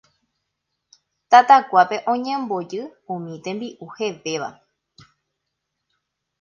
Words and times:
Tatakuápe 1.29 1.97
oñembojy 2.13 2.75
umi 3.13 3.33
tembi'u 3.45 3.85
hevéva 3.95 4.49